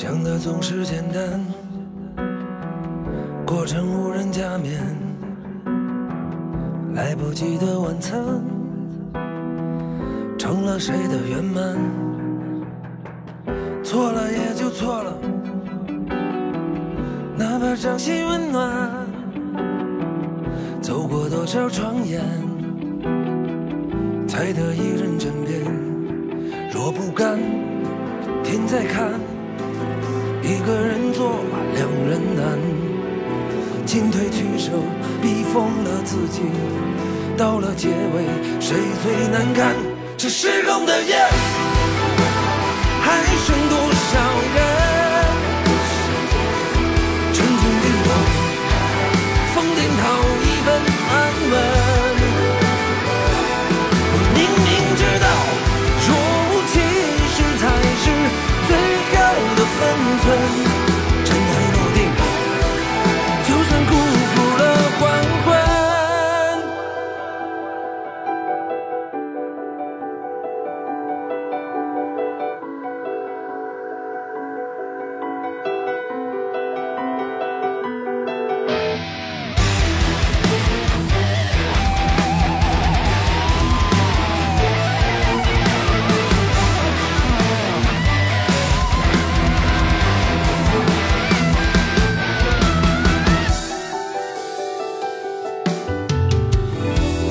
[0.00, 1.44] 想的总是简单，
[3.44, 4.80] 过程无人加冕，
[6.94, 8.16] 来不及的晚餐，
[10.38, 11.76] 成了谁的圆满？
[13.82, 15.12] 错了也就错了，
[17.36, 18.70] 哪怕掌心温暖。
[20.80, 22.22] 走过多少床沿，
[24.28, 25.60] 才得一人枕边？
[26.70, 27.36] 若不甘，
[28.44, 29.10] 天再看。
[30.48, 31.44] 一个人做
[31.74, 32.58] 两人难，
[33.84, 34.70] 进退取舍，
[35.20, 36.40] 逼疯了自己。
[37.36, 38.24] 到了结尾，
[38.58, 39.76] 谁最难堪？
[40.16, 41.16] 这失控的夜，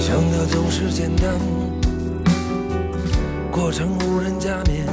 [0.07, 1.37] 想的总是简单，
[3.51, 4.85] 过程无人加冕，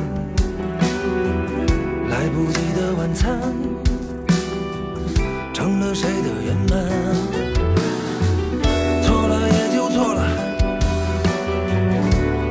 [2.10, 3.38] 来不及的晚餐，
[5.52, 6.72] 成了谁的圆满？
[9.04, 10.20] 错了也就错了，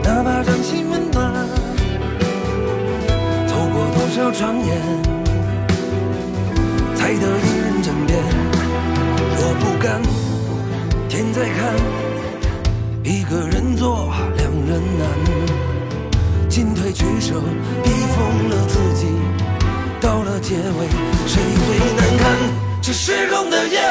[0.01, 1.33] 哪怕掌心温暖，
[3.45, 4.79] 走过多少场演，
[6.95, 8.23] 才得一人枕边。
[9.35, 10.01] 若不甘，
[11.09, 12.12] 天在看。
[13.05, 17.33] 一个人做两人难，进退取舍，
[17.83, 19.07] 逼疯了自己。
[19.99, 20.87] 到了结尾，
[21.27, 22.37] 谁最难堪？
[22.81, 23.81] 这失控的夜，